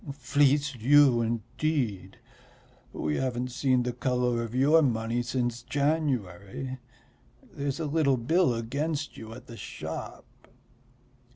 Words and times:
"Fleece 0.17 0.73
you, 0.73 1.21
indeed! 1.21 2.17
We 2.91 3.17
haven't 3.17 3.49
seen 3.51 3.83
the 3.83 3.93
colour 3.93 4.41
of 4.41 4.55
your 4.55 4.81
money 4.81 5.21
since 5.21 5.61
January. 5.61 6.79
There's 7.53 7.79
a 7.79 7.85
little 7.85 8.17
bill 8.17 8.55
against 8.55 9.15
you 9.15 9.31
at 9.33 9.45
the 9.45 9.57
shop." 9.57 10.25